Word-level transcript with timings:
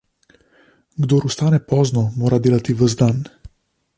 Kdor 1.05 1.27
vstane 1.31 1.59
pozno, 1.73 2.03
mora 2.23 2.41
delati 2.47 2.77
ves 2.83 2.99
dan. 3.03 3.23